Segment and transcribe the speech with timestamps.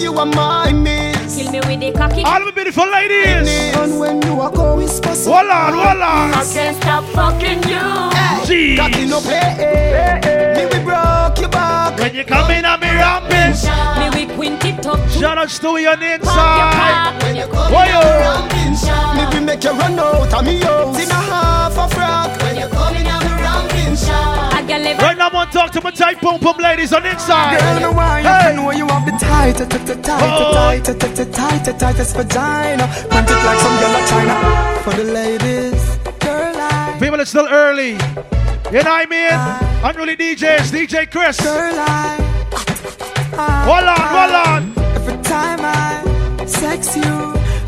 [0.00, 1.36] you are my miss.
[1.36, 2.22] Kill me with the cocky.
[2.24, 3.48] All the beautiful ladies.
[3.76, 5.08] And when you are going, whisper.
[5.10, 6.34] Hold on, hold on.
[6.34, 7.84] I can't stop fucking you.
[8.46, 8.76] Jeez.
[8.76, 10.54] Cocky no play.
[10.56, 11.98] Me we broke your back.
[11.98, 13.54] When you come in, I'm ramping.
[13.98, 14.98] Me we quint it up.
[15.10, 16.74] Shout out to you on the your inside.
[16.74, 18.00] cock when you come Why in you?
[18.00, 18.82] around pinch.
[19.16, 21.02] Me we make you run out of me house.
[21.02, 22.42] In a half a frock.
[22.42, 24.00] When you come in around pinch.
[24.08, 27.02] I got live Right now, Want to talk to my tight pum pum ladies on
[27.02, 27.60] the inside.
[27.60, 27.80] Girl, me
[28.22, 28.56] you Hey.
[28.56, 30.54] know you have the tight, tight, tight, tight, Oh.
[30.54, 32.88] tight, tight, tight, tight, tightest vagina.
[33.12, 34.80] Want it like some of China.
[34.84, 37.90] For the ladies, girl, I, People, it's still early.
[37.90, 39.84] You know what I mean?
[39.84, 41.38] Unruly DJs, DJ Chris.
[41.38, 42.16] Hold girl, I.
[43.86, 44.72] on, hold on.
[44.96, 47.02] Every time I sex you,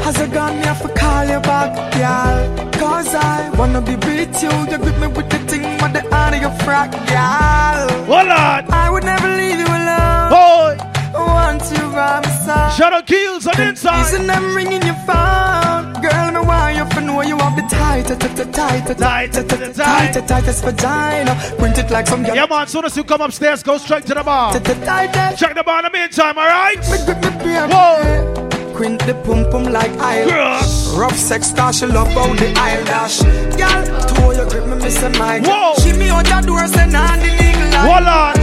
[0.06, 2.70] has a gun, me have to call you back, girl.
[2.78, 4.52] Cause I wanna be with you.
[4.70, 7.88] You grip me with the thing, with the hand of your frack, girl.
[8.06, 8.70] Hold on.
[8.70, 10.30] I would never leave you alone.
[10.30, 10.72] Boy.
[11.12, 12.92] Want you by my side.
[12.92, 13.98] Out Keels on inside.
[13.98, 18.06] Reason I'm ringing your phone Girl, me want you to know you have the tight,
[18.06, 20.12] tight, tight, tight, Tight, tight, tight, tight, tight.
[20.12, 23.78] tight, tightest vagina Print it like some Yeah, man, soon as you come upstairs, go
[23.78, 24.52] straight to the bar.
[24.52, 26.78] Tight, tight, tightest Check the bar in the meantime, alright?
[26.90, 28.45] Me grip me beer Whoa.
[28.76, 30.94] Quint the pum pum like Isle Yes.
[30.94, 33.22] Rough sex cause she love out the aisle dash
[33.56, 35.46] Girl, two you grip me miss a mic.
[35.80, 38.34] She me out the door say nah the legal line Hold on.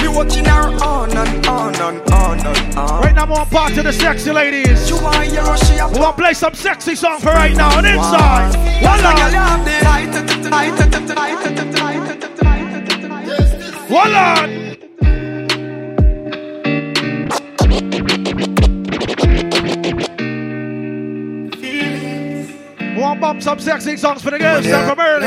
[0.00, 3.74] Me watching her on and on and on and on Right now, I want part
[3.74, 4.88] to the sexy ladies.
[4.88, 7.56] You want your rush, she a We want to play some sexy song for right
[7.56, 8.54] now on the inside.
[8.86, 9.40] Hold on.
[13.90, 14.59] Hold on.
[23.10, 25.26] We want to bump some sexy songs for the girls down from early.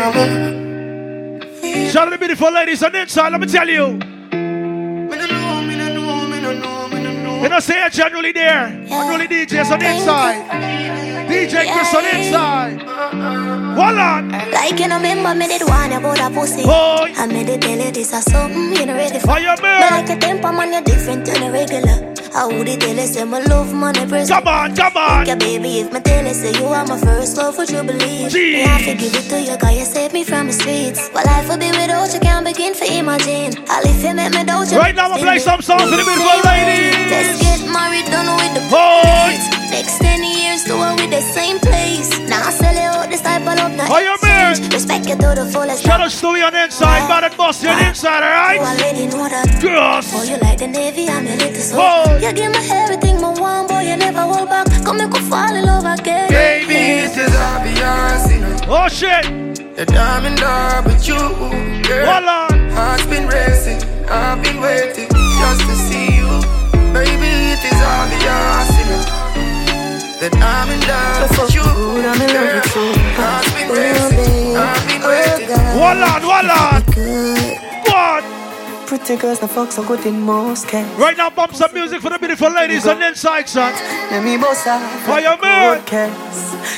[1.91, 3.99] Shout out to the beautiful ladies on the inside, let me tell you.
[7.43, 8.69] You know, say it generally there.
[8.87, 10.45] Generally DJs on the inside.
[11.27, 12.81] DJ Chris on the inside.
[13.75, 14.29] Hold on.
[14.31, 16.63] Like you know, remember me did one about a pussy.
[16.63, 17.11] Boy.
[17.17, 19.27] I made it tell you this or something mm, you know ready for.
[19.27, 19.91] Fire But man.
[20.07, 22.12] like a temper man, you're different to the regular.
[22.35, 24.43] I would it tell you say my love money present.
[24.43, 25.25] Come on, come on.
[25.27, 28.31] Yeah, baby, if my tell you say you are my first love, would you believe?
[28.31, 28.33] Jeez.
[28.33, 31.11] Me, I have to give it to you, cause you saved me from the streets.
[31.13, 33.63] Well, life would be without you, can't begin to imagine.
[33.69, 34.77] I'll if you make me doubt you.
[34.79, 37.11] Right now, I'm play some songs for the beautiful ladies.
[37.11, 39.62] Let's get married, done with the Boy.
[39.73, 39.85] Place.
[39.85, 42.09] Next 10 years, do it with the same place.
[42.29, 44.53] Now I sell you out this type of love, not Oh, you man.
[44.71, 45.83] Respect you to the fullest.
[45.83, 48.59] Shout out Stewie on the inside, bad and bossy on the inside, You alright?
[48.59, 49.47] already oh, know that.
[49.63, 50.13] Yes.
[50.15, 51.79] Oh, you like the Navy, I'm your little soul.
[51.79, 52.17] Whoa.
[52.17, 54.67] You give me everything, my one boy, you never hold back.
[54.85, 56.29] Come make me fall in love again.
[56.29, 56.73] Baby.
[56.73, 59.25] This is obvious, you know Oh shit.
[59.75, 61.17] That I'm in love with you,
[61.89, 62.71] girl Hold.
[62.77, 66.29] Heart's been racing, I've been waiting just to see you
[66.93, 69.22] Baby, it is obvious, you know
[70.23, 72.63] That I'm in love with you, girl
[73.19, 76.79] Heart's been racing, I've been waiting Hold on, hold on.
[76.95, 77.59] Good.
[77.91, 78.87] What?
[78.87, 80.97] Pretty girls, the fuck so good in most cases.
[80.97, 83.73] Right now, bump some music for the beautiful ladies on the inside, son.
[84.11, 84.79] Let me boss out.
[85.01, 85.83] Fire man.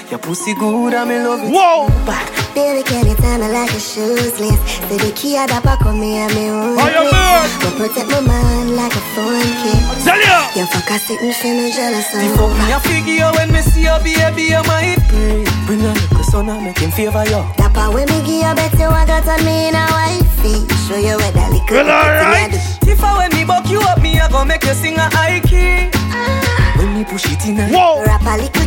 [0.09, 1.87] Your pussy good, I'm in love with Whoa.
[2.03, 2.31] back.
[2.33, 4.61] Baby, can you tell me like a shoes list?
[4.87, 7.49] Say the key at the back of me and me own Fire man.
[7.59, 9.75] Go protect my mind like a phone key.
[10.03, 10.47] Tell ya.
[10.55, 13.61] You fuck a sitting for me jealous The of fuck me a figure when me
[13.61, 15.43] see your baby, you might pray.
[15.67, 17.43] Bring a little son and make him favor you.
[17.59, 20.63] That part when me give you bet you I got on me in a wifey.
[20.87, 22.55] Show you where that little Well, alright.
[22.87, 25.41] If I when me buck you up, me I go make you sing a high
[25.43, 25.91] key.
[26.15, 26.79] Ah.
[26.79, 28.03] When me push it in a Whoa.
[28.05, 28.64] Rap a little kitty got every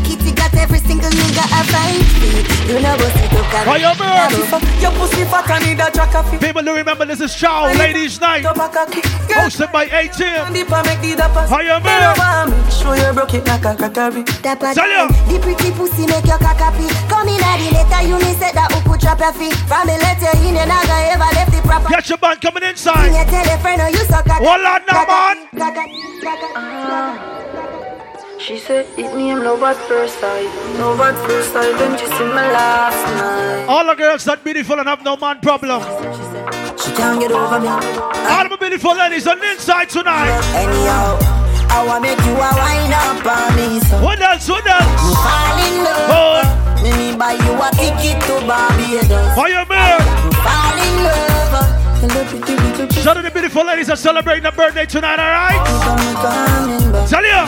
[0.99, 2.69] single nigga a vibe.
[2.69, 4.31] You know what's it up, Fire man.
[4.81, 6.41] Your pussy fat and need a track of it.
[6.41, 8.43] People do remember this is Ciao Ladies Night.
[8.43, 9.01] Top a cocky.
[9.01, 10.53] Girl, Hosted by A-Team.
[10.53, 11.49] deep and make the dappers.
[11.49, 12.49] Fire Bend man.
[12.49, 14.25] over Show you broke it like a crockery.
[14.25, 15.09] Tell ya.
[15.29, 16.89] The pretty pussy make your cock happy.
[17.09, 19.55] Come in at the letter, you me said that who could trap your feet.
[19.67, 21.89] From me let you in, you not gonna ever left the proper.
[21.89, 23.07] Get your band coming inside.
[23.07, 25.07] you tell a friend, oh, you suck at Hold on now,
[26.85, 27.38] man.
[28.39, 30.47] She said it name love at first sight.
[30.79, 33.67] Love at first sight, then she see me last night.
[33.69, 35.83] All the girls that beautiful and have no man problem.
[36.79, 37.69] She can't get over me.
[37.69, 40.33] All the beautiful ladies on the inside tonight.
[40.55, 41.19] Anyhow,
[41.69, 43.81] I wanna make you a wine up on me.
[43.81, 44.49] So What else?
[44.49, 45.03] What else?
[45.19, 46.09] fall in love.
[46.15, 49.35] Oh, Me me buy you a ticket to Barbados.
[49.35, 50.01] fire man.
[50.47, 51.67] Fall in love.
[52.01, 53.03] Hello, pretty little pussy.
[53.03, 55.59] Shout out to the beautiful ladies that celebrating their birthday tonight, alright?
[55.59, 57.09] I'm coming back.
[57.11, 57.45] Tell ya.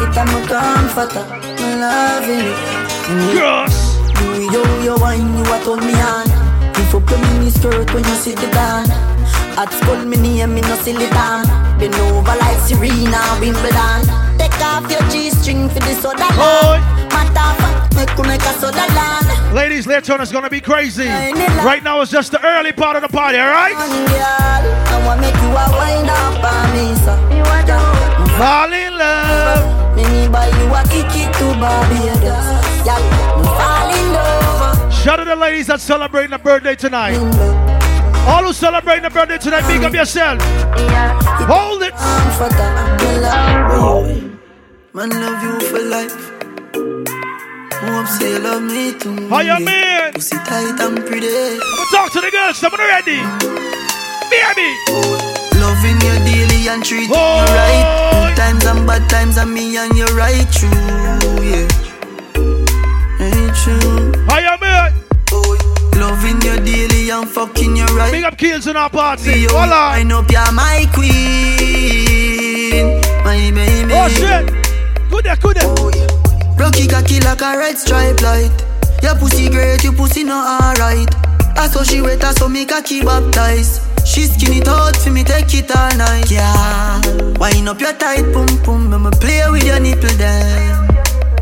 [0.00, 1.24] It I'm a comforter.
[1.58, 2.58] Me loving it.
[3.34, 3.98] Yes.
[4.20, 6.26] You, yo, yo, wine, you a turn me on.
[6.76, 8.90] If up your mini skirt when you sit the down.
[9.58, 11.44] At school, me name, me no silly down.
[11.78, 14.08] Been over like Serena, Wimbledon.
[16.00, 16.82] soda land.
[17.12, 19.54] Matter fact, make you make a soda land.
[19.54, 21.08] Ladies, later on is gonna be crazy.
[21.08, 23.74] Right now it's just the early part of the party, alright?
[23.76, 27.14] I want make you a wind up on me, so.
[28.38, 29.87] Fall in love.
[29.98, 32.46] Me buy you a ticket to Barbados.
[32.86, 33.02] Yeah,
[33.42, 34.94] fall in love.
[34.94, 37.18] Shout out to the ladies that celebrating the birthday tonight.
[38.28, 40.40] All who celebrating the birthday tonight, big up yourself.
[41.50, 41.94] Hold it.
[44.94, 46.14] Man, love you for life.
[47.74, 49.28] Hope say you love me too.
[49.28, 50.12] How you mean?
[50.12, 51.26] Pussy tight and pretty.
[51.26, 52.56] I'ma talk to the girls.
[52.56, 53.18] Someone ready?
[54.30, 55.27] Baby.
[55.68, 57.44] Loving you daily and treating Oh.
[57.44, 57.84] you right.
[58.28, 60.70] Good times and bad times and me and you right true.
[61.44, 61.68] Yeah.
[63.20, 64.12] Ain't true.
[64.26, 64.92] How you mean?
[65.30, 65.56] Oh,
[65.96, 68.10] loving you daily and fucking you right.
[68.10, 69.44] Big up kills in our party.
[69.50, 69.92] Hold on.
[69.92, 73.00] wind up, you're my queen.
[73.24, 73.92] My baby.
[73.92, 74.46] Oh shit.
[75.10, 75.74] Good there, good there.
[75.78, 75.90] Oh,
[76.58, 78.50] Rocky cocky like a red stripe light.
[79.02, 81.14] Your pussy great, your pussy not alright.
[81.58, 83.82] I saw she wet, I saw me cocky baptized.
[84.18, 86.28] She skin it out for me, take it all night.
[86.28, 87.00] Yeah,
[87.38, 90.88] wind up your tight pum pum, I'ma play with your nipple then.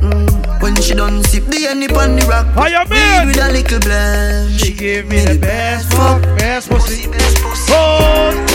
[0.05, 0.61] Mm.
[0.61, 3.29] When she done sip the honey on the rock, How you mean?
[3.29, 4.61] with a little blend.
[4.61, 7.73] She give me the best fuck, best pussy, best pussy.
[7.73, 8.46] Oh,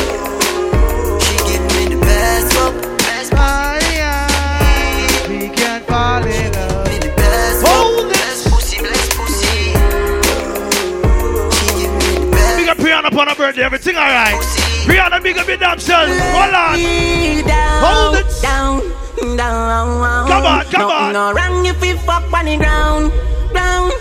[13.21, 13.63] Big up Brianna her birthday.
[13.63, 14.33] Everything alright.
[14.33, 14.89] pussy.
[14.89, 16.09] Brianna, big up your damn self.
[16.09, 16.79] Hold on.
[17.85, 18.41] Hold it.
[18.41, 18.81] Down,
[19.37, 20.27] down.
[20.27, 21.13] Come on, come no, on.
[21.13, 23.11] No wrong if we fuck on the ground,
[23.51, 23.93] ground,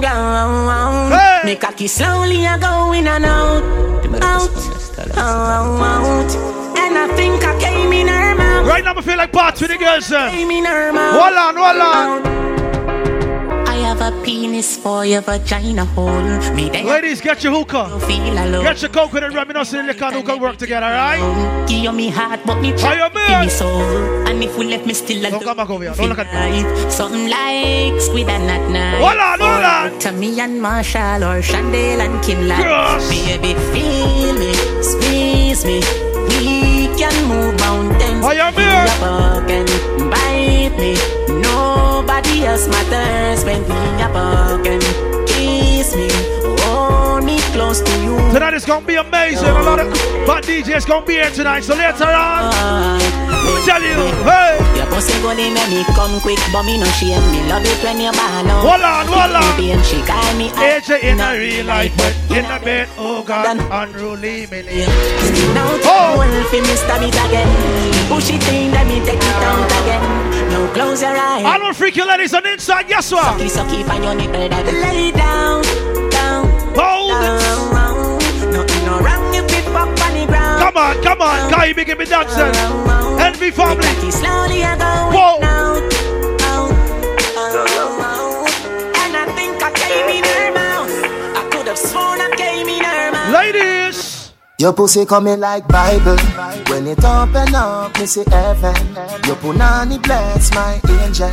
[0.00, 1.12] ground.
[1.12, 1.40] Hey.
[1.44, 3.62] Me cocky slowly a go in and out,
[4.22, 4.48] out,
[5.18, 6.34] out.
[6.78, 9.70] And I think I came in her mouth, Right now, I feel like parts with
[9.70, 10.08] the girls.
[10.08, 11.20] Came in her mouth.
[11.20, 12.22] Hold on, hold on.
[12.22, 12.51] I have a
[14.52, 16.52] penis for your vagina hole.
[16.54, 16.84] Me there.
[16.84, 18.00] Ladies, get your hookah.
[18.62, 21.68] Get your coconut rubbing us in the liquor and hookah work together, alright?
[21.68, 23.82] Give you me heart, but me trap you me soul.
[24.28, 25.94] And if we left me still alone, Don't come back over here.
[25.94, 26.62] Don't look at me.
[26.62, 26.90] me.
[26.90, 29.00] Something like squid and at night.
[29.00, 29.98] Hold on, hold on.
[30.00, 33.08] To me and Marshall or Chandel and Kim like Yes.
[33.08, 34.52] Baby, feel me,
[34.82, 35.80] squeeze me.
[36.28, 38.24] We can move mountains.
[38.24, 38.86] How you Feel mean?
[38.86, 41.41] your bug and bite me.
[42.44, 44.82] Else matters when we are bugging.
[45.28, 46.08] Kiss me,
[46.64, 48.16] hold me close to you.
[48.32, 49.48] Tonight is gonna be amazing.
[49.48, 49.92] A lot of
[50.26, 51.62] bad DJs gonna be here tonight.
[51.62, 56.62] So later on, me tell you, hey, Your pussy good in me come quick, but
[56.64, 57.22] me no shame.
[57.32, 58.62] Me love it when you ball out.
[58.62, 59.42] hold on, hold on.
[59.62, 63.58] And she call me AJ in a real life, but in a bed, oh God,
[63.70, 64.62] unruly me.
[65.54, 66.18] Now Oh.
[66.18, 66.74] well for me
[67.08, 67.50] it again.
[68.08, 70.02] Push it in, let me take it out again.
[70.50, 71.44] Now close your eyes.
[71.44, 73.38] All the freaky ladies on the inside, yes what?
[73.40, 75.62] Sucky, sucky, find your nipple lay down,
[76.10, 76.46] down,
[76.76, 77.61] Hold down.
[90.24, 90.90] Her mouth.
[91.36, 93.32] I could have sworn I came in her mouth.
[93.32, 96.18] Ladies, Your pussy coming like Bible.
[96.70, 98.76] When it open up, me see heaven.
[99.26, 101.30] Your punani bless my angel.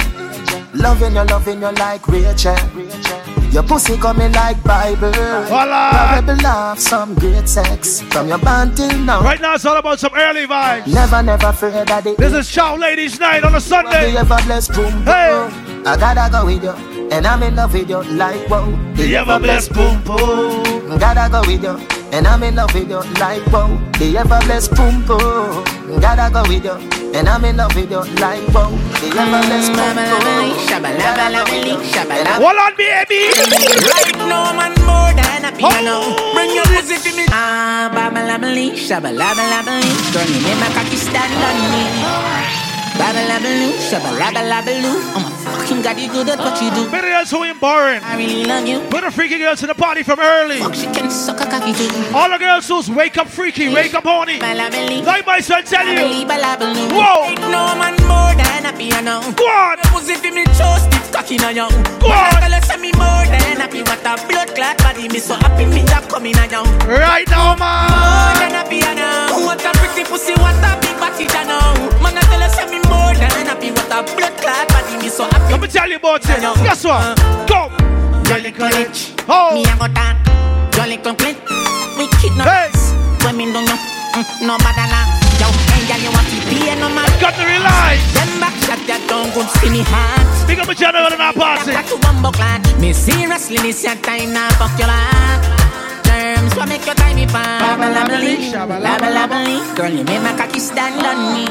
[0.74, 3.39] Loving you, loving you like Rachel.
[3.52, 5.12] Your pussy coming like Bible.
[5.12, 6.16] Voila.
[6.16, 8.02] Rebel love, some great sex.
[8.02, 9.22] From your band till now.
[9.22, 10.88] right now it's all about some early vibes.
[10.88, 14.16] Never, never fear that it This is Ciao Ladies Night on a Sunday.
[14.16, 15.06] ever blessed, boom, boom.
[15.06, 15.50] Hey.
[15.86, 16.72] I gotta go with you,
[17.12, 18.70] and I'm in love with you like wow.
[18.96, 21.00] The ever blessed boom boom.
[21.00, 21.78] Gotta go with you,
[22.12, 23.68] and I'm in love with you like wow.
[23.98, 26.00] The ever blessed boom boom.
[26.02, 26.78] Gotta go with you,
[27.16, 28.70] and I'm in love with you like wow.
[29.02, 30.54] The ever blessed boom boom.
[32.40, 33.32] Hold on, baby.
[33.90, 36.04] Right now, man, more than a piano.
[36.04, 36.34] Oh.
[36.34, 37.26] Bring your pussy to me.
[37.32, 40.14] Ah, babalabali, shabalabalabaloo.
[40.14, 42.69] Girl, you make my cocky stand on me.
[43.00, 45.16] Babalabaloo, shabalabalabaloo.
[45.16, 46.92] I'm a fucking god, you good at what you do.
[46.92, 48.02] Better girls who ain't boring.
[48.04, 48.82] I really love you.
[48.92, 50.60] Put the freaky girls in the party from early.
[50.60, 51.88] Fuck, she can suck a cocky too.
[52.14, 54.40] All the girls who's wake up freaky, wake up horny.
[54.40, 56.28] Like my son tell you.
[56.28, 57.34] Whoa.
[57.48, 59.22] Now, man, more than a piano.
[59.32, 59.78] Go on.
[59.96, 61.72] Pussy fi me chose stiff cocky na young.
[62.04, 62.32] Go on.
[62.44, 63.82] Tell us me more than happy.
[63.84, 65.08] What a blood clot body.
[65.08, 66.68] Me so happy me job coming a young.
[66.84, 67.88] Right now, man.
[67.96, 68.99] More than happy I know.
[69.50, 70.38] What a pretty pussy.
[70.38, 71.74] What a big body I know.
[72.06, 73.74] Man I tell us me more than happy.
[73.74, 75.02] What a blood clot body.
[75.02, 75.50] Me so happy.
[75.50, 76.38] Let me tell you about it.
[76.62, 77.18] Guess what?
[77.50, 77.74] Go.
[78.30, 79.18] Jolly college.
[79.26, 79.58] Oh.
[79.58, 80.22] Me a go talk.
[80.70, 81.42] Jolly complete.
[81.98, 82.46] We kid no.
[82.46, 82.70] Hey.
[83.34, 83.74] Me don't know.
[84.14, 85.02] Mm, no bad na.
[85.42, 87.10] Yo, hey girl you want to be no man.
[87.18, 88.06] Got to realize.
[88.14, 90.30] Them back shot that down good see me heart.
[90.46, 91.74] Big up a general in our party.
[91.74, 92.62] Got to bumbo clan.
[92.78, 95.59] Me seriously, this your time now, fuck your life.
[96.50, 97.60] Terms, what make your time me fine?
[97.60, 99.76] Babble, labbly, labble.
[99.76, 101.46] Girl, you make my cocky stand on me.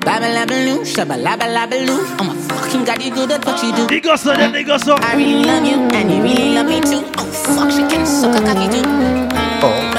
[0.00, 1.88] Babble, labbly, shabba, labble, labbly.
[2.20, 3.86] I'm a fucking god, you good at what you do.
[3.86, 4.96] They go so, then they so.
[4.98, 7.02] I really love you, and you really love me too.
[7.16, 8.82] Oh, fuck, she can suck a cocky too.
[9.62, 9.92] Oh.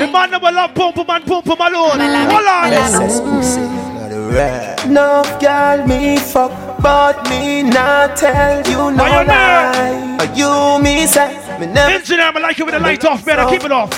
[0.00, 2.00] The man never love pump pump and pump pump alone.
[2.00, 2.72] Hold on.
[2.72, 4.86] SS pussy, not a rat.
[4.88, 10.06] No girl me fuck, but me not tell you no lie.
[10.34, 13.64] You me say me never Engineer, I like it with the light off, better keep
[13.64, 13.90] it off.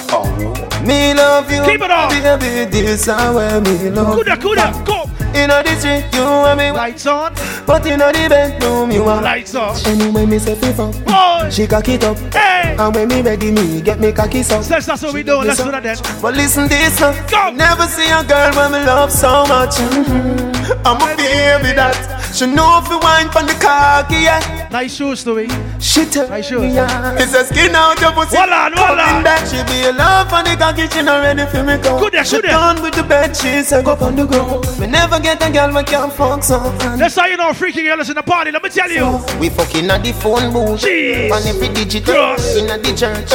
[0.86, 1.62] me love you.
[1.64, 2.10] Keep it off.
[2.10, 2.70] baby.
[2.70, 4.18] This is where me love.
[4.18, 5.08] Kuda, kuda, go.
[5.34, 7.32] In the street, you and me, Lights on,
[7.66, 9.22] but in the bedroom, you are.
[9.22, 9.86] lights off.
[9.86, 12.18] Anyway, me say FIFA, Boy, she cock it up.
[12.34, 12.76] hey.
[12.78, 14.60] And when me ready, me get me cocky so.
[14.60, 15.38] That's, that's what we do.
[15.38, 15.96] Let's do that then.
[16.20, 17.12] But listen this now.
[17.28, 17.50] Go.
[17.50, 19.76] Never see a girl when me love so much.
[19.76, 20.86] Mm-hmm.
[20.86, 22.21] I'm a baby that.
[22.32, 24.68] She know if you wine from the cocky, yeah.
[24.72, 25.48] Nice shoes, Louis.
[25.78, 26.62] She tell Nice shoes.
[26.62, 27.14] me, yeah.
[27.20, 28.36] It's a skin out your pussy.
[28.36, 29.22] Hold on, hold on.
[29.22, 32.00] That she be a love for the cocky, she not ready for me go.
[32.00, 32.52] Good there, she good there.
[32.52, 34.64] done with the bed, she said go on the ground.
[34.80, 36.58] Me never get a girl we can't fuck so.
[36.96, 38.50] That's how you know freaky girls in the party.
[38.50, 39.20] Let me tell you.
[39.38, 40.80] We fucking at the phone booth.
[40.80, 41.30] Jeez.
[41.30, 42.14] On every digital.
[42.14, 42.56] Yes.
[42.56, 43.28] In the church.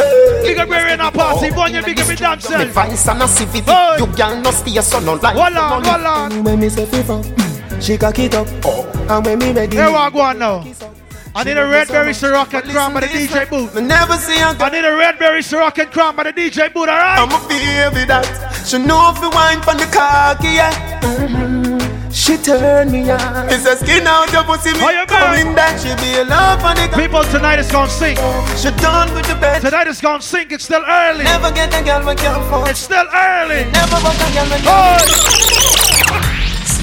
[0.44, 1.52] Big up in our party.
[1.52, 2.68] Boy, you big up in damn Me self.
[2.70, 3.64] vice and a civic.
[3.64, 3.96] Hey.
[4.00, 5.36] You girl no stay so no like.
[5.36, 6.44] Hold on, hold on.
[6.44, 8.48] When me say FIFA, she cock it up.
[8.64, 8.86] Oh.
[9.10, 9.76] And when me ready.
[9.76, 10.66] Here we go on now.
[11.36, 13.76] I need a red berry Ciroc and crown by the DJ booth.
[13.76, 14.70] Me never see I girl.
[14.72, 17.20] need a red berry Ciroc and crown by the DJ booth, alright?
[17.20, 18.26] I'm a baby that.
[18.66, 21.00] She know if you wine from the cocky, yeah.
[21.02, 21.78] Mhm.
[22.12, 23.48] She turn me on.
[23.50, 24.74] It's a skin out your pussy.
[24.74, 25.78] Me Oh, you coming back.
[25.78, 28.18] She be a love for the People, tonight is gonna sink.
[28.58, 29.62] She done with the bed.
[29.62, 30.52] Tonight is gonna sink.
[30.52, 31.24] It's still early.
[31.24, 32.68] Never get a girl we can't fuck.
[32.68, 33.70] It's still early.
[33.70, 34.98] Never fuck a girl we Oh,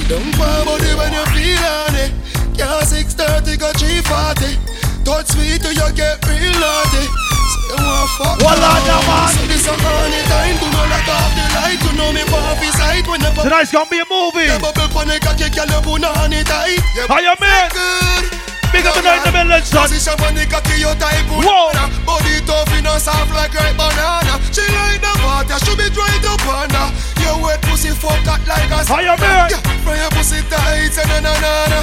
[0.05, 2.13] Sit down body when you feel on it.
[2.61, 4.53] Yeah, 630 got 340.
[5.01, 7.09] Touch sweet till you get real naughty.
[7.09, 8.85] Say you want fuck now.
[8.85, 9.33] now, man.
[9.33, 10.61] So this a honey time.
[10.61, 11.81] Do not lock off the light.
[11.81, 14.45] You know me puffy sight when pop tonight's gonna be a movie.
[14.45, 16.85] the bubble pon the cocky, girl you put honey tight.
[17.09, 17.65] How you mean?
[17.73, 18.29] good.
[18.77, 19.89] Big up the night in the middle, son.
[19.89, 21.73] Position the cocky, you type Whoa.
[22.05, 24.37] Body tough, you know soft like ripe banana.
[24.53, 26.75] She like the water, she be dried up on.
[27.25, 29.49] Your wet pussy fuck hot like a How you yeah,
[29.83, 31.81] from your pussy tight, say na na na na.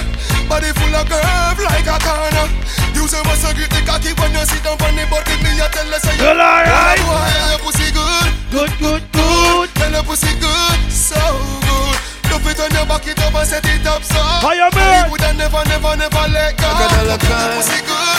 [0.47, 2.47] Body full of curve like a corner.
[2.93, 5.25] Use your muscle grip the cocky when you sit down on the butt.
[5.41, 7.01] Me a tell her say Well, alright.
[7.01, 9.67] Boy, your pussy good, Good, good, good.
[9.75, 11.17] tell your pussy good, so
[11.65, 11.97] good.
[12.29, 14.19] Dump it on your back it up and set it up so.
[14.21, 15.09] How you mean?
[15.09, 16.69] Woulda never, never, never let go.
[16.69, 17.17] Your
[17.57, 18.10] pussy good,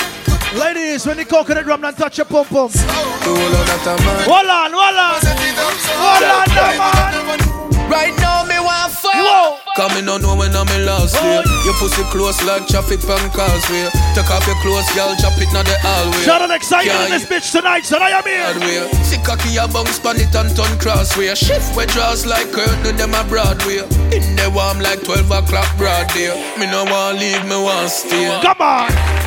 [0.58, 2.70] Ladies, when the coconut rum don't touch your pum pum.
[2.72, 5.20] Hold on, hold on.
[5.20, 5.92] Set it up so.
[5.96, 7.52] Hold on, man.
[7.88, 9.12] Right now, me want fuck.
[9.12, 9.58] Whoa.
[9.76, 11.42] Coming on know when I'm in last year.
[11.64, 13.88] Your pussy close like traffic from causeway.
[14.12, 16.24] Take off your clothes, girl, chop it now the hallway.
[16.24, 18.02] Shout out excited in this bitch tonight, son.
[18.02, 18.88] I am here.
[19.04, 21.34] See cocky a bounce pan it and turn crossway.
[21.34, 23.84] Shift where draws like curtain them a Broadway.
[24.12, 26.32] In the warm like 12 o'clock broad day.
[26.58, 28.28] Me no want leave, me want stay.
[28.42, 29.21] Come on.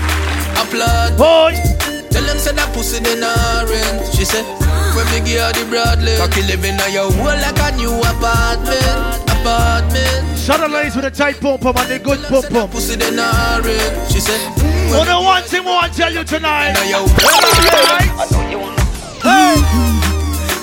[0.58, 1.18] Applaud.
[1.18, 1.54] Boy.
[2.12, 4.08] Tell them say that pussy they not rent.
[4.16, 4.46] She said,
[4.96, 6.16] when me give her the Bradley.
[6.18, 9.20] Cocky living on your wall like a new apartment.
[9.28, 10.40] Apartment.
[10.40, 12.50] Shout out ladies with a tight pum pum and the good Tell them pum say
[12.50, 12.70] that pum.
[12.72, 14.12] pussy they not rent.
[14.12, 14.40] She said,
[14.92, 16.72] when Only one thing I want to tell you tonight.
[16.74, 18.84] now your I know you wanna.
[19.26, 19.60] Hey.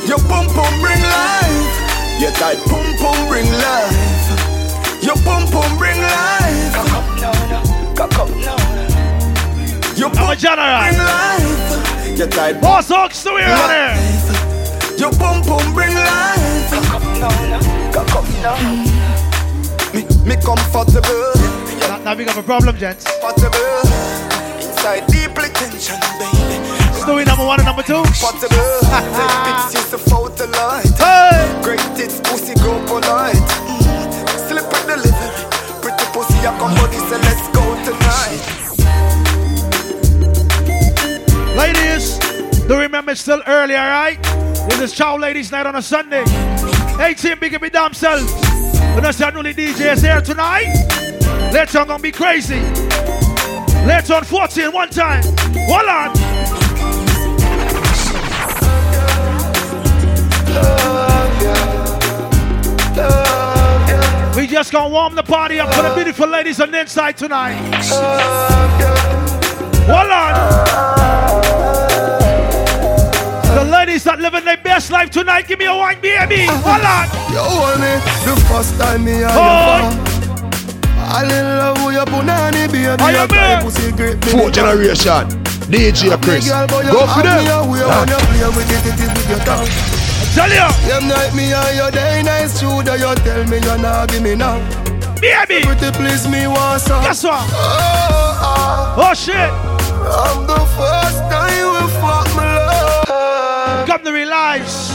[0.08, 1.68] Your pum pum bring life.
[2.22, 3.92] Your tight pum pum bring life.
[5.02, 6.32] Your pum pum bring life.
[10.02, 10.66] Your I'm a general.
[10.98, 12.18] life.
[12.18, 13.94] Your tight pum Boss Hawks, do we on there?
[14.98, 16.42] Your pum pum bring life.
[19.94, 21.32] Me me comfortable,
[21.86, 23.04] Now, now we got a problem, gents.
[23.20, 23.78] comfortable.
[24.58, 26.58] Inside deeply tension, baby.
[26.98, 28.02] Stewie number one and number two.
[28.18, 28.58] Comfortable.
[29.70, 29.98] Take to
[43.20, 44.22] still early, alright?
[44.68, 46.24] This is Ciao Ladies Night on a Sunday.
[47.00, 48.22] 18 big up your damn self.
[48.94, 50.72] When I only DJ is here tonight,
[51.52, 52.60] later on gonna be crazy.
[53.86, 55.22] Later on 14 one time.
[55.68, 56.12] Hold on.
[64.36, 67.56] We just gonna warm the party up for the beautiful ladies on the inside tonight.
[69.86, 70.71] Hold on.
[73.52, 76.46] The ladies that living their best life tonight, give me a wine, baby.
[76.48, 77.04] Hold on.
[77.28, 77.92] You hold me
[78.24, 80.12] the first time me and Boy.
[80.96, 82.88] I in love with you your punani, baby.
[82.88, 83.92] Are you Your type pussy
[84.32, 85.28] Fourth generation.
[85.68, 86.48] DJ Chris.
[86.48, 87.44] Go for them.
[87.68, 88.08] When you ah.
[88.08, 89.68] play with it, it is with your tongue.
[90.32, 90.68] Tell you.
[90.88, 94.22] Them night me and your day nice true that you tell me you not give
[94.22, 94.56] me now.
[95.20, 95.60] Baby.
[95.60, 97.04] Pretty please me want some.
[97.04, 97.44] Guess what?
[97.52, 99.10] Oh, ah.
[99.10, 99.52] oh shit.
[100.08, 102.61] I'm the first time we fuck my love.
[103.86, 104.90] Come to realize.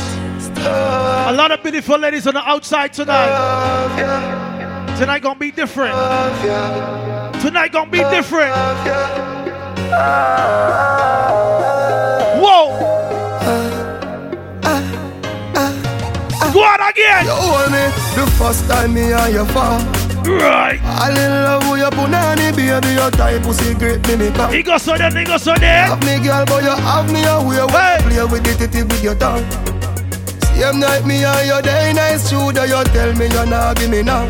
[0.60, 3.29] A lot of beautiful ladies on the outside tonight.
[4.98, 5.94] Tonight gonna be different.
[7.41, 8.53] Tonight gonna be different.
[12.41, 12.79] Whoa!
[16.53, 17.25] Go on again!
[17.25, 20.07] You hold me the first time me and you fall.
[20.27, 20.79] Right.
[20.84, 22.93] I in love with your punani, baby.
[22.93, 24.51] Your type pussy great, me me come.
[24.51, 25.86] He go so there, he go so there.
[25.88, 27.72] Have me girl, but you have me away.
[27.72, 27.98] Hey.
[28.03, 29.46] Play with it, it, it with your tongue.
[30.57, 34.01] Same night me and your day nice that you tell me you're not give me
[34.03, 34.25] now.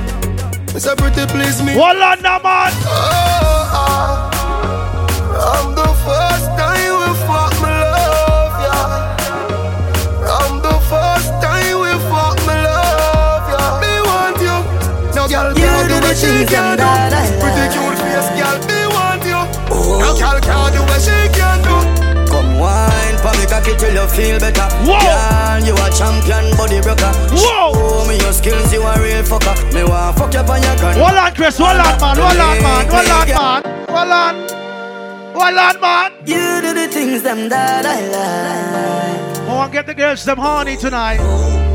[0.75, 1.73] It's a pretty please me.
[1.73, 2.71] Hold on now, man.
[2.85, 3.06] Ah.
[16.17, 16.89] Do what she can do.
[17.39, 19.41] Pretty cute face, girl, me want you.
[19.99, 21.77] Now, girl, can't do what she can do.
[22.31, 24.67] Come wine for me cocky till you feel better.
[24.83, 24.99] Whoa.
[24.99, 27.11] Girl, you a champion body broker.
[27.31, 27.73] Whoa.
[27.73, 29.55] Show me your skills, you a real fucker.
[29.73, 30.95] Me want fuck you on your gun.
[30.95, 31.57] Hold on, Chris.
[31.57, 32.17] Hold on, man.
[32.17, 32.85] Hold on, man.
[32.89, 33.61] Hold on, man.
[33.89, 34.35] Hold on.
[35.33, 36.11] Hold on, man.
[36.25, 39.37] You do the things them that I like.
[39.47, 41.66] I want to get the girls them horny tonight.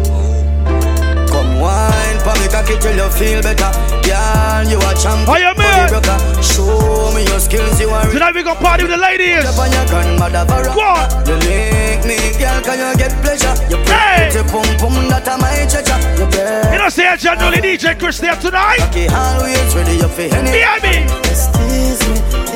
[1.63, 3.71] Wine for me cocky till you feel better.
[4.03, 5.55] Girl, you a champion How you
[5.95, 6.19] broker.
[6.43, 9.47] Show me your skills, you a real Tonight we gonna party with the ladies.
[9.47, 10.43] Up on your grandmother
[10.75, 11.07] Go on.
[11.23, 13.55] You lick me, girl, can you get pleasure?
[13.71, 14.35] You Hey.
[14.35, 16.03] pretty pum pum, that a my treasure.
[16.19, 16.27] You
[16.73, 18.83] You know, say generally DJ Chris there tonight.
[18.83, 20.51] Cocky always ready, any.
[20.51, 21.07] Behind me.
[21.23, 22.52] Just tease me, tease me,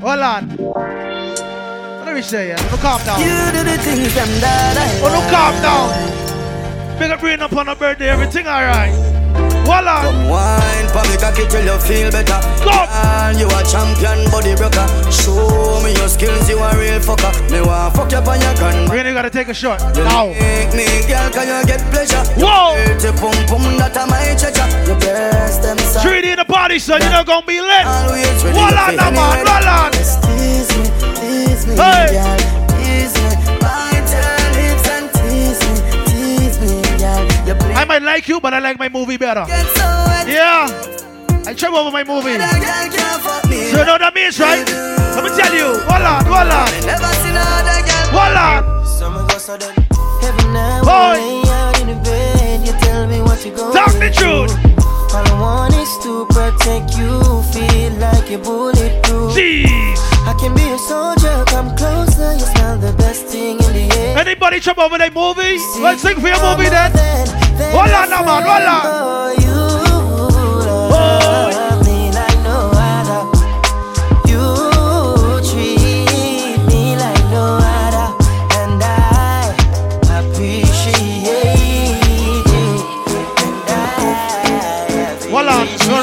[0.00, 0.48] Hold on.
[1.98, 2.48] What do we say?
[2.48, 2.70] Yeah?
[2.70, 3.18] Look calm down.
[3.18, 6.98] You do the things them that I Oh, look calm down.
[6.98, 8.94] Big up bring up on a birthday, everything alright.
[9.66, 10.02] Hold on.
[10.06, 12.40] Come wine for me cocky till you feel better.
[12.62, 12.70] Go.
[12.72, 14.86] Girl, you a champion body broker.
[15.10, 17.34] Show me your skills, you a real fucker.
[17.50, 18.88] Me want fuck you on your gun.
[18.94, 19.82] Ain't gotta take a shot.
[19.96, 20.26] You Now.
[20.30, 22.22] make me, girl, can you get pleasure?
[22.38, 22.78] Whoa.
[22.98, 24.68] Dirty pum pum, that a my treasure.
[24.88, 26.06] You best them son.
[26.06, 27.02] 3D in the party, son.
[27.02, 27.60] You know gonna be
[28.76, 29.92] on
[31.78, 32.18] Hey.
[37.74, 39.44] I might like you, but I like my movie better.
[39.48, 40.66] Yeah.
[41.46, 42.36] I trip over my movie.
[43.70, 44.66] So you know that means, right?
[45.14, 45.80] Let me tell you.
[45.88, 46.52] Hold on, hold
[50.84, 51.42] Boy.
[53.72, 54.77] Talk the truth.
[55.14, 57.20] All I want is to protect you,
[57.52, 59.32] feel like you're bulletproof.
[59.32, 59.98] Jeez.
[60.28, 64.18] I can be a soldier, come closer, you smell the best thing in the air.
[64.18, 65.58] Anybody trip over that movie?
[65.80, 66.92] Let's sing for your movie then.
[66.92, 68.44] Now, man.
[68.44, 69.47] Hold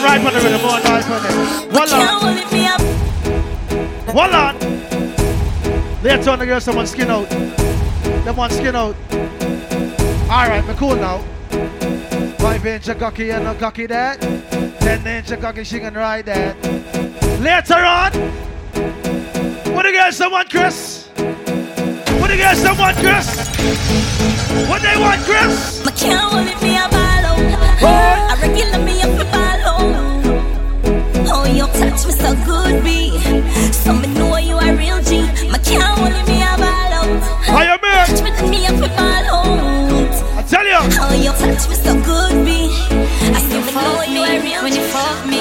[0.05, 0.61] right on the rhythm.
[0.61, 1.01] Hold on.
[1.73, 2.05] Hold on.
[4.15, 4.53] Hold on.
[6.01, 7.27] They're telling the girls someone skin out.
[7.29, 8.95] They want skin out.
[10.29, 11.23] Alright, we're cool now.
[12.37, 14.21] Five inch of cocky and no cocky that.
[14.79, 16.55] Ten inch of cocky, she can ride that.
[17.41, 18.11] Later on.
[19.73, 21.07] What the girls someone, Chris?
[22.19, 23.27] What the girls someone, Chris?
[24.69, 25.85] What they want, Chris?
[25.85, 27.39] I can't me a out.
[27.83, 29.44] I regular me up a ball out.
[31.55, 33.17] Oh, you touch me so good, B.
[33.71, 35.21] So me know you a real G.
[35.49, 37.23] I can't hold me a ball out.
[37.47, 38.07] How you man?
[38.07, 40.15] Touch me, me up a ball out.
[40.35, 40.81] I tell you.
[40.99, 42.67] Oh, you touch me so good, B.
[42.91, 45.34] I still know you a real When you fuck me.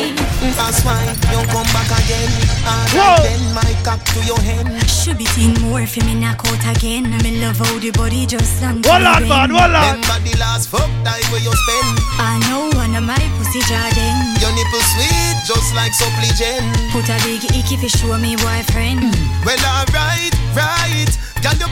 [0.84, 2.28] That's why you come back again.
[2.68, 4.68] And then my cock to your head.
[4.88, 7.06] Should be seen more if you me knock out again.
[7.08, 8.84] I me love how the body just stand.
[8.84, 9.48] Hold on, man.
[9.48, 9.96] Hold on.
[9.96, 11.96] Remember the last fuck time where you spend.
[12.20, 14.16] I know one of my pussy jardin.
[14.44, 16.68] Your nipple sweet, just like supply gen.
[16.92, 19.00] Put a big icky if you show me boyfriend.
[19.00, 19.46] Hmm.
[19.48, 21.12] Well, alright, right.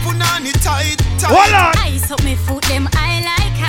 [0.00, 1.28] punani tight, tight.
[1.28, 1.76] Hold on.
[1.84, 3.11] Ice up me foot, them I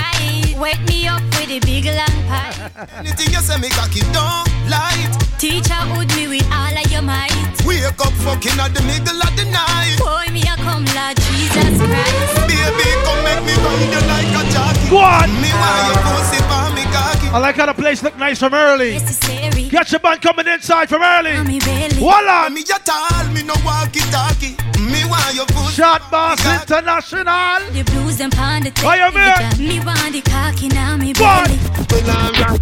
[0.04, 0.60] like.
[0.60, 2.54] Wake me up with a big long pie.
[3.00, 5.12] Anything you say me cocky don't light.
[5.38, 7.32] Teacher would me with all of your might.
[7.66, 9.98] Wake up fucking at the middle of the night.
[10.00, 12.36] Boy, me a come Lord Jesus Christ.
[12.48, 14.90] Baby, come make me ride you like a jockey.
[14.90, 15.30] Go on.
[15.42, 16.63] Me want your pussy for me cocky.
[16.96, 18.92] I like how the place look nice from early.
[18.94, 19.70] Necessary.
[19.70, 21.32] Got your band coming inside from early.
[21.44, 21.96] Me belly.
[21.96, 22.54] Hold on.
[22.54, 24.56] Me a tall, me no walkie talkie.
[24.80, 25.74] Me want your pussy.
[25.74, 27.60] Shot Boss International.
[27.72, 29.68] The blues and pound the Why you mean?
[29.68, 31.58] Me want the cocky now me belly.
[31.90, 32.60] When I'm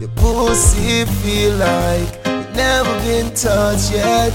[0.00, 4.32] Your pussy feel like it never been touched yet.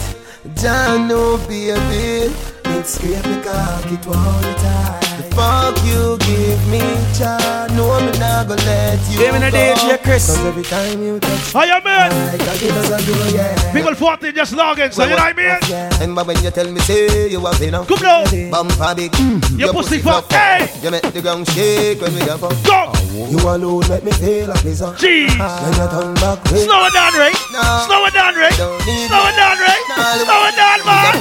[0.62, 2.32] Don't know, baby.
[2.66, 5.03] It scrape me it all the time.
[5.18, 6.82] The fuck you give me,
[7.18, 7.72] child.
[7.74, 9.50] No, I'm not gonna let you Give me the.
[9.54, 10.28] DJ, Chris.
[10.28, 12.10] Cause every time you touch How you mean?
[12.10, 13.74] my cock, it doesn't do, yeah.
[13.74, 16.02] People 14 just log in, so you know what I mean?
[16.02, 18.24] And but when you tell me, say you have a Come now.
[18.52, 19.60] bumper big, mm.
[19.60, 20.70] Your pussy fuck, hey.
[20.82, 22.56] You make the ground shake when we have fun.
[22.64, 22.92] Go.
[23.14, 24.82] You alone make me feel like this.
[24.82, 25.30] Jeez.
[25.40, 26.66] Ah, when you turn back, way.
[26.66, 27.34] Slow it down, Ray.
[27.54, 27.62] No.
[27.86, 28.50] Slow it down, Ray.
[28.58, 29.80] Don't need Slow it down, Ray.
[29.90, 29.96] No.
[30.26, 31.14] Slow it down, man.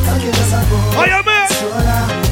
[0.00, 0.64] Voila.
[0.70, 0.94] Good.
[0.94, 1.48] How you mean?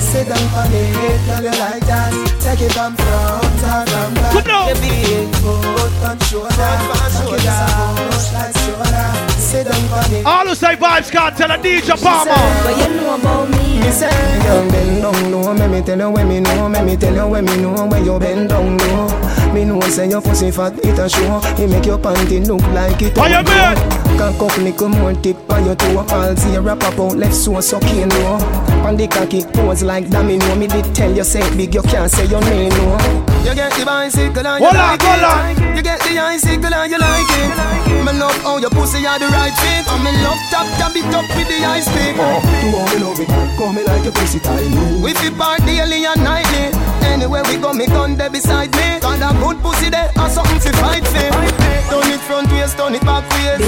[0.01, 0.95] Sit down on it,
[1.27, 2.13] girl, you like that.
[2.41, 4.47] Take it from front or from back.
[4.47, 4.69] Now.
[4.69, 9.09] You big foot and shoulder, cock it as a push like shoulder.
[9.37, 10.25] Sit down on it.
[10.25, 12.33] All who say vibes can't tell a DJ Palmer.
[12.33, 13.81] What you know about me?
[13.81, 14.09] Me say,
[14.45, 15.53] young bend down low.
[15.53, 16.69] Let me tell you when me know.
[16.69, 19.28] Let me tell you when me know when you bend down low.
[19.55, 21.41] Me know say your pussy fat, it a show.
[21.63, 23.17] It make your panty look like it.
[23.17, 23.75] How you don't grow.
[23.75, 24.19] mean?
[24.19, 26.05] Cock up, nickel more tip on your toe.
[26.11, 28.39] All zero pop out left so sucking low.
[28.85, 30.55] On the cocky pose like domino.
[30.57, 32.99] Me did tell you say big, you can't say your name no.
[33.45, 35.77] You get the bicycle and you Hold on, like hold it.
[35.77, 37.79] You get the icicle and you like it.
[38.05, 39.87] Me love how your pussy are the right fit.
[39.89, 42.17] And me love tap tap it up with the ice pick.
[42.19, 43.29] Oh, do how me love it.
[43.57, 45.01] Call me like your pussy tiny.
[45.01, 46.98] We fi part daily and nightly.
[47.05, 49.01] Anywhere we go, me gun there beside me.
[49.01, 51.31] Got a good pussy there and something to fight for.
[51.89, 53.65] Turn it front waist, turn it back waist.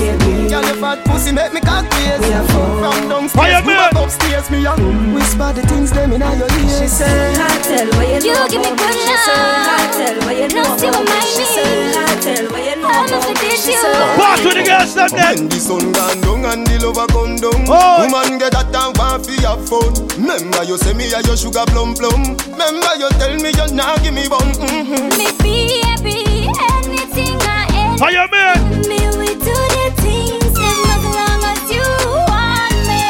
[0.50, 2.24] Girl, your fat pussy make me cock waist.
[2.50, 3.76] From downstairs, you go mean?
[3.80, 6.78] back upstairs, me and whisper the things them inna your ear.
[6.80, 9.00] She say, Tell what you You give me good me.
[9.00, 9.90] She say, love.
[9.96, 11.10] Tell what you know Now see what about me.
[11.10, 12.20] my She say, need.
[12.20, 13.34] Tell what you know I'm about a me.
[13.40, 13.80] did She you.
[13.80, 15.36] say, Pass with the girls them then.
[15.40, 18.04] When the sun gone down and the lover come down Oh.
[18.04, 21.64] Woman get that and want fi have fun Remember you say me a your sugar
[21.70, 25.08] plum plum Remember you tell me you not give me bun mm-hmm.
[25.18, 28.88] Me baby, anything I How you mean?
[28.88, 31.86] Me we do the things as long as you
[32.30, 33.04] want me.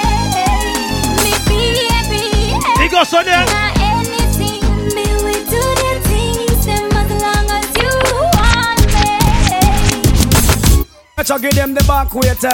[1.25, 3.70] Me baby, Big us on them.
[11.31, 11.41] Me.
[11.41, 12.51] Give them the back waiter.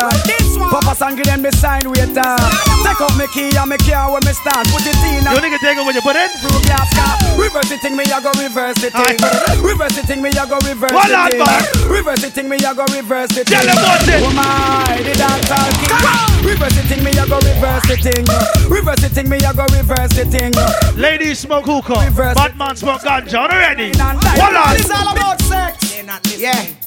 [0.71, 2.37] Papa San give them the side waiter.
[2.85, 4.67] Take up me key and me car when me start.
[4.69, 5.25] Put it in.
[5.25, 6.29] You nigga take it when you put in.
[6.41, 7.17] Through gas car.
[7.41, 9.17] Reverse the thing, me I go reverse the thing.
[9.65, 11.41] Reverse the thing, me I go reverse Hold the on, thing.
[11.41, 11.62] man.
[11.89, 13.57] Reverse the thing, me I go reverse the thing.
[13.57, 14.21] Tell them what it.
[14.23, 16.47] Oh my, the dance all king.
[16.47, 18.25] Reverse the thing, me I go reverse the thing.
[18.71, 20.53] Reverse the thing, me I go reverse the thing.
[20.97, 22.05] Ladies smoke hookah.
[22.07, 22.37] Reverse it.
[22.37, 23.49] Batman smoke ganja.
[23.49, 23.93] Already.
[23.99, 24.77] Hold Hold on.
[24.77, 25.97] It's all about sex.
[26.39, 26.86] Yeah.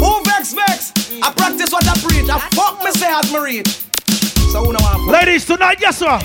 [0.00, 0.92] Who vex vex?
[1.22, 2.28] I practice what I preach.
[2.30, 3.66] I fuck me say as me read.
[4.52, 6.18] So who know I'm Ladies tonight, yes sir.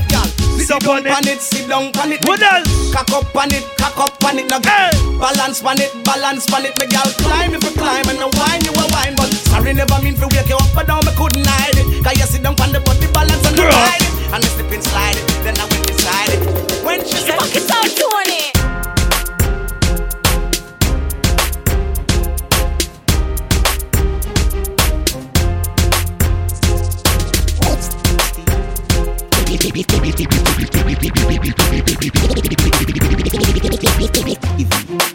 [0.57, 1.37] Sit Sit down down on on it.
[1.37, 2.19] it, sit down on it.
[2.27, 2.67] What else?
[2.91, 4.49] Cock up on it, cock up on it.
[4.49, 4.89] Now Hey.
[5.19, 6.73] balance on it, balance on it.
[6.81, 9.15] Me gal climb if you climb and no wine you a wine.
[9.15, 12.03] But sorry never mean to wake you up, but down me couldn't hide it.
[12.03, 13.71] Cause you sit down on the body balance and you Girl.
[13.71, 14.33] ride it.
[14.33, 16.41] And me slip and slide it, then I went beside it.
[16.83, 18.56] When she said, Fuck it out, Tony.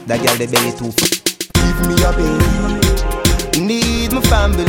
[0.06, 0.90] That girl the belly too
[1.54, 4.66] Give me a baby Need my family.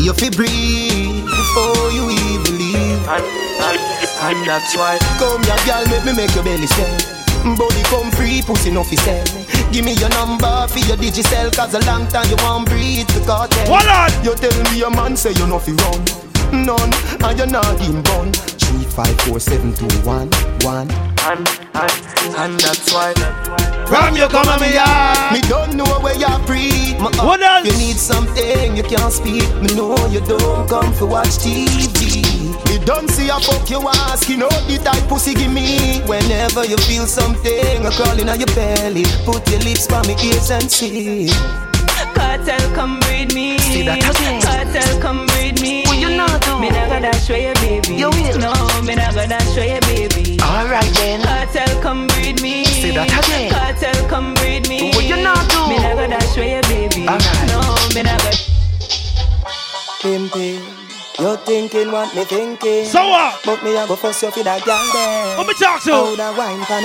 [0.00, 3.02] You fi breathe Before you even leave.
[3.06, 3.24] And,
[3.62, 3.80] and,
[4.24, 4.98] and that's why.
[5.18, 7.56] Come here girl make me make your belly swell.
[7.56, 9.26] Body come free, pussy no fi sell.
[9.72, 13.22] Give me your number for your digicel Cause a long time you won't breathe the
[13.26, 13.66] cartel.
[13.66, 14.10] Hold on.
[14.24, 16.00] You tell me a man say you no fi run.
[16.64, 20.30] None, and you not in bun Three, five, four, seven, two, one,
[20.62, 20.90] one
[21.28, 21.92] And, and,
[22.40, 23.12] and that's why.
[23.84, 25.32] From you come on me yard.
[25.34, 26.98] Me don't know where you breathe.
[26.98, 27.66] My heart, What else?
[27.66, 29.44] You need something you can't speak.
[29.60, 31.92] Me know you don't come for watch TV.
[32.70, 34.28] Me don't see a fuck you ask.
[34.30, 36.00] You know the type pussy give me.
[36.06, 40.50] Whenever you feel something a crawling on your belly, put your lips by me ears
[40.50, 41.28] and see.
[42.20, 43.56] Cartel, come breed me.
[43.58, 43.98] See that?
[44.44, 45.84] Cartel, come breed me.
[45.86, 46.60] Well, you know do.
[46.60, 47.96] Me not gonna show you, baby.
[47.96, 48.38] You will.
[48.38, 48.52] No,
[48.84, 50.36] me not gonna show you, baby.
[50.44, 51.22] Alright then.
[51.22, 52.64] Cartel, come breed me.
[52.64, 53.50] See that again.
[53.50, 54.92] Cartel, come breed me.
[54.92, 55.60] Well, you know do.
[55.72, 57.08] Me not gonna show you, baby.
[57.08, 57.48] Alright.
[57.48, 57.64] No,
[57.96, 58.36] me not gonna.
[60.04, 60.60] Pimpin'.
[61.18, 62.86] You're thinking what me thinking.
[62.86, 63.40] So what?
[63.44, 65.36] But me I go first you for that girl there.
[65.36, 65.92] What me talk to?
[65.92, 66.84] How the wine pan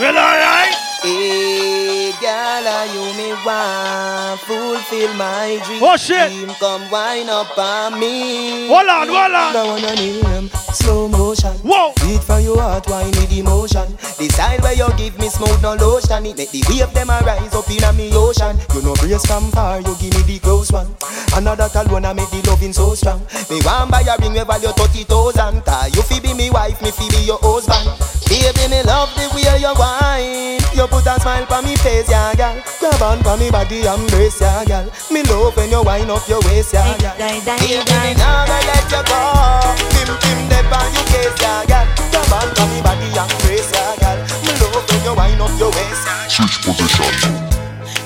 [0.00, 0.89] Well, alright.
[1.02, 5.82] Hey, girl, are you me want fulfill my dream?
[5.82, 6.30] Oh, shit.
[6.58, 8.68] Come wine up on me.
[8.68, 10.50] Hold on, hold on.
[10.70, 11.56] Now wanna name slow motion.
[11.64, 11.92] Whoa.
[12.00, 13.96] Beat from your heart, wine with emotion.
[14.18, 16.26] Decide where you give me smooth no lotion.
[16.26, 18.56] It make the wave them a rise up in a me ocean.
[18.74, 20.88] You know brace from far, you give me the close one.
[21.34, 23.20] Another tall one, I make the loving so strong.
[23.50, 25.64] Me want buy a ring we value thirty thousand.
[25.64, 27.90] Cause you fi be me wife, me fi be your husband.
[28.30, 30.60] Baby, me love the way you wine.
[30.70, 32.54] You put a smile on me face, yeah, girl.
[32.78, 34.86] Grab on for me body, embrace, yeah, girl.
[35.10, 37.14] Me love when you wind up your waist, yeah, girl.
[37.18, 39.18] Die, die, Baby, me never let you go.
[39.90, 41.86] Kim, Kim, dep on your case, yeah, girl.
[42.12, 44.18] Grab on for me body, embrace, yeah, girl.
[44.44, 46.04] Me love when you wind up your waist.
[46.28, 47.50] Switch position.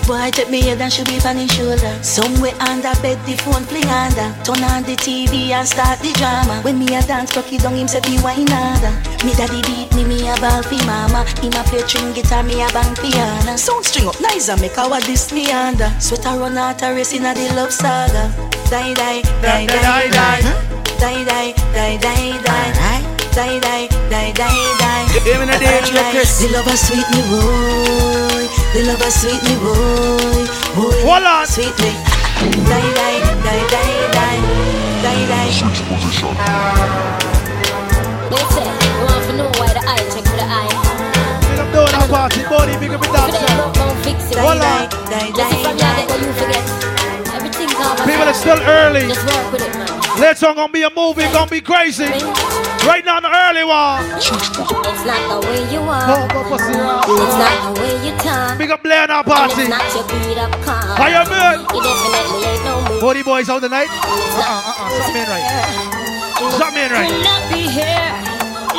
[0.07, 1.97] Boy, take me head and should be on his shoulder.
[2.03, 4.29] Somewhere under bed, the phone fling under.
[4.45, 6.61] Turn on the TV and start the drama.
[6.61, 8.93] When me a dance, cocky down him say the wine harder.
[9.25, 11.25] Me daddy beat me, me a ball fi mama.
[11.41, 13.57] Him a play string guitar, me a bang piano.
[13.57, 15.89] Sound string up nice and make our this me under.
[15.99, 18.29] Sweater run out a race in a the love saga.
[18.69, 20.41] Die, die, die, die, die, die.
[20.43, 23.03] Die, die, die, die, die.
[23.35, 25.21] Die, die, die, die, die.
[25.25, 26.39] Hear me now, DJ Chris.
[26.41, 30.97] The lover sweet me boy, the lover sweet me boy, boy.
[31.05, 31.47] Hold on.
[31.47, 31.91] Sweet me.
[32.41, 34.39] Die, die, die, die, die,
[35.03, 35.51] die, die.
[35.51, 36.33] Switch position.
[38.31, 40.71] Wait say, you want to know why the eye check with the eye?
[41.51, 43.57] Big up doing that party, body, big up the Today dancer.
[43.61, 44.39] look, don't fix it.
[44.39, 44.89] Hold on.
[45.11, 46.07] Die, Listen from die,
[48.05, 49.09] People, it's still early.
[49.09, 50.21] Just work with it.
[50.21, 52.05] Later on, gonna be a movie, gonna be crazy.
[52.87, 54.05] Right now, the early one.
[54.17, 56.29] It's not the way you are.
[56.29, 57.05] go pussy around.
[57.09, 58.59] It's not the way you talk.
[58.59, 59.63] Big up Blair And party.
[59.63, 60.83] it's not your beat up car.
[60.97, 61.61] How you been?
[61.75, 63.01] You definitely ain't no move.
[63.01, 63.89] Body boys out tonight?
[63.89, 66.53] Uh-uh, uh-uh, something ain't right.
[66.59, 68.34] Something ain't right.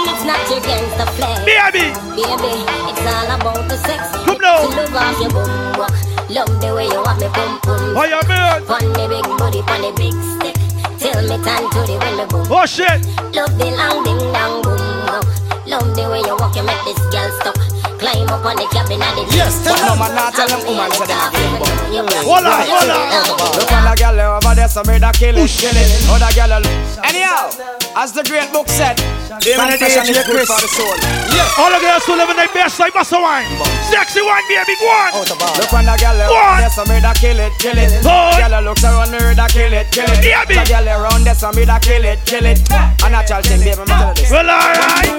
[0.05, 1.45] It's not against the flag.
[1.45, 1.89] Baby!
[2.13, 2.53] Baby,
[2.89, 4.01] it's all about the sex.
[4.25, 4.61] Come now.
[4.61, 5.95] To love off your boom walk.
[6.29, 7.95] Love the way you want me boom boom.
[7.97, 8.65] How you been?
[8.65, 10.55] Pon the big booty, pon the big stick.
[11.01, 12.45] Tell me time to the when me boom.
[12.49, 13.01] Oh shit!
[13.33, 14.77] Love the long ding dong boom
[15.09, 15.19] go.
[15.65, 17.57] Love the way you walk, you make this girl stuck.
[17.97, 20.91] Climb up on the cabin and the Yes, but no man not tell them woman
[20.93, 22.25] so them a game bum.
[22.27, 23.57] Hold on, hold on.
[23.57, 25.89] Look on the girl over there, so me da kill it, kill it.
[26.11, 27.05] Other girl look.
[27.07, 27.49] Anyhow,
[27.95, 28.99] as the great book said,
[29.43, 30.95] is good for the soul.
[31.35, 31.51] Yes.
[31.59, 33.45] All the girls who live in their best life, the wine?
[33.91, 35.11] Sexy wine, baby, go on.
[35.59, 36.59] Look on the girl What?
[36.63, 37.91] there, so me da kill it, kill it.
[38.03, 40.21] Girl looks around her, da kill it, kill it.
[40.23, 40.55] Baby.
[40.63, 42.59] Girl around there, so me da kill it, kill it.
[42.71, 44.31] And A natural thing, baby, you this.
[44.31, 45.11] Well, alright.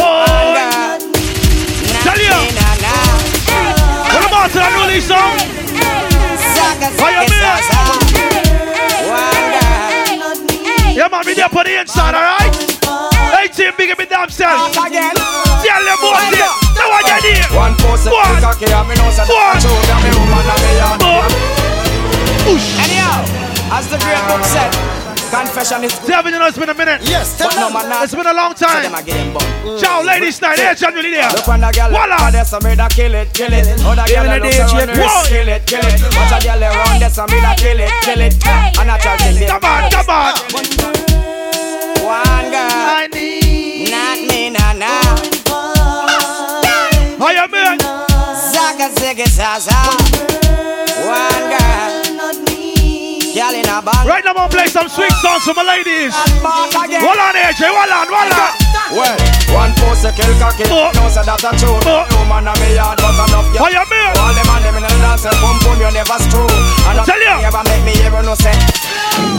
[0.00, 0.98] Oh,
[2.02, 2.38] tell you.
[4.12, 5.36] What about the new song?
[6.98, 8.01] How you?
[11.12, 12.56] Yeah, man, be there for the inside, alright?
[13.36, 14.72] Hey, team, big up in damn self.
[14.72, 16.48] Tell them boys there.
[16.72, 17.44] Now what you did?
[17.52, 18.40] One pose, Go on.
[18.40, 19.52] cocky, and me know say Go on.
[19.52, 21.04] that show me me woman and me yard.
[21.04, 22.48] Oh.
[22.48, 22.80] Oosh.
[22.80, 23.20] Anyhow,
[23.76, 24.72] as the great book said,
[25.32, 27.00] confession is Seven, you know, it's been a minute.
[27.08, 28.92] Yes, tell no man It's been a long time.
[28.92, 29.80] a.
[29.80, 30.58] Ciao, ladies night.
[30.60, 31.30] Hey, generally there.
[31.32, 32.20] Look on the girl Voila.
[32.20, 33.64] over there, so me kill it, kill it.
[33.80, 35.24] Other girl a look around her, Whoa.
[35.32, 36.00] kill it, kill it.
[36.12, 38.36] Watch a girl around there, so me da kill it, kill it.
[38.44, 39.48] A natural thing, baby.
[39.48, 40.34] Come on, come on.
[42.04, 43.88] One girl, I need.
[43.88, 45.16] not me, nah, nah.
[47.16, 47.78] How you been?
[48.52, 50.01] Zaga, ziggy, zaza.
[54.22, 56.14] Right now, I'm gonna play some sweet songs for my ladies.
[56.14, 57.66] Hold on, AJ.
[57.66, 58.54] Hold on, hold on.
[58.94, 59.18] Well,
[59.50, 60.62] one pose a kill cocky.
[60.70, 60.94] Oh.
[60.94, 61.74] No say that a true.
[61.74, 62.06] Oh.
[62.06, 63.50] No man a me yard, but enough.
[63.58, 64.14] How you been?
[64.22, 66.46] All them and them in the dance, pum pum, you never screw.
[66.86, 67.42] And Tell ya.
[67.42, 68.54] Never make me ever no say.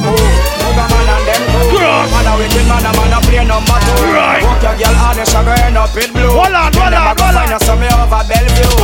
[0.04, 0.20] Oh,
[0.60, 1.80] Booga man and them cool.
[1.80, 2.12] Cross.
[2.12, 4.04] Man a wicked man, a man a play number two.
[4.12, 4.44] Right.
[4.44, 6.28] Walk your girl on the sugar end up it blue.
[6.28, 7.56] Hold on, hold on, go hold find on.
[7.56, 8.83] you some over Bellevue.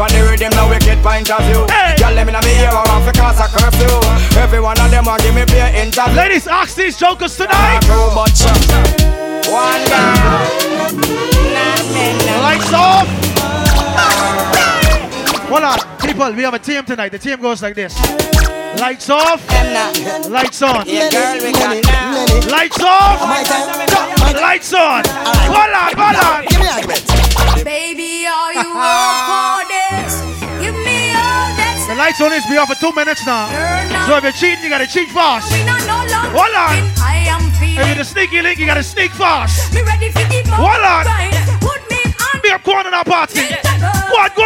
[0.00, 0.14] What?
[0.14, 1.66] On the rhythm, no wicked point of view.
[1.68, 1.94] Hey.
[1.98, 4.00] Girl, them in a me ear, I want to cause a curfew.
[4.40, 6.16] Every one of them want give me play interview.
[6.16, 7.80] Ladies, ask these jokers tonight.
[7.82, 8.48] True, but uh,
[9.52, 10.16] one girl.
[11.52, 12.40] Nah, nah, nah.
[12.48, 13.08] Lights off.
[15.52, 16.32] Hold on, people.
[16.32, 17.12] We have a team tonight.
[17.12, 17.92] The team goes like this.
[18.80, 19.44] Lights off.
[20.30, 20.88] Lights on.
[20.88, 22.24] Yeah, girl, we got now.
[22.48, 23.20] Lights off.
[24.32, 25.04] Lights on.
[25.04, 26.46] Hold on, hold on.
[26.48, 27.04] Give me argument.
[27.64, 29.59] Baby, are you up
[31.90, 33.50] the lights on this be off for two minutes now.
[34.06, 35.50] So if you're cheating, you gotta cheat fast.
[35.50, 36.86] Hold on.
[37.02, 37.82] I am feeling.
[37.82, 39.74] If you're the sneaky link, you gotta sneak fast.
[39.74, 41.02] Me ready to Hold on.
[41.58, 42.40] Put me on.
[42.46, 43.42] Be a corner now, party.
[44.14, 44.30] What?
[44.36, 44.38] Go